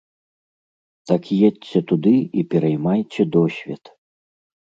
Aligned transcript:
Так 1.09 1.23
едзьце 1.49 1.79
туды 1.91 2.13
і 2.41 2.45
пераймайце 2.53 3.21
досвед. 3.35 3.83